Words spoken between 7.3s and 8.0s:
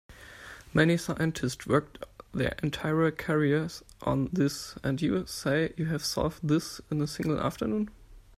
afternoon?